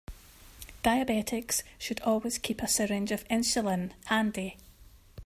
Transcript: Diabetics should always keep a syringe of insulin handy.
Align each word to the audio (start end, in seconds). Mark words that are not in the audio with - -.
Diabetics 0.83 1.61
should 1.77 2.01
always 2.01 2.39
keep 2.39 2.63
a 2.63 2.67
syringe 2.67 3.11
of 3.11 3.23
insulin 3.27 3.91
handy. 4.05 4.57